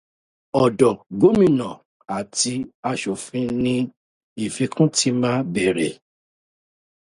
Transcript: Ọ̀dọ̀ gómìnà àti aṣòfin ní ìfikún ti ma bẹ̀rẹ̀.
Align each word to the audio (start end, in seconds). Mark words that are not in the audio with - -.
Ọ̀dọ̀ 0.63 0.95
gómìnà 1.19 1.67
àti 2.17 2.53
aṣòfin 2.89 3.47
ní 3.63 3.75
ìfikún 4.43 4.89
ti 4.97 5.09
ma 5.21 5.31
bẹ̀rẹ̀. 5.53 5.93